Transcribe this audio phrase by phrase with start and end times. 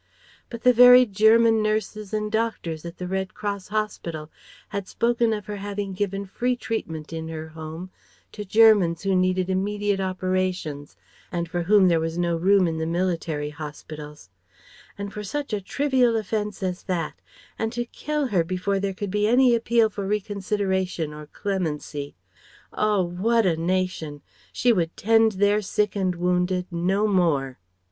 [0.49, 4.31] But the very German nurses and doctors at the Red Cross hospital
[4.69, 7.91] had spoken of her having given free treatment in her Home
[8.31, 10.97] to Germans who needed immediate operations,
[11.31, 14.31] and for whom there was no room in the military hospitals
[14.97, 17.21] And for such a trivial offence as that
[17.59, 22.15] and to kill her before there could be any appeal for reconsideration or clemency.
[22.73, 24.23] Oh what a nation!
[24.51, 27.59] She would tend their sick and wounded no more.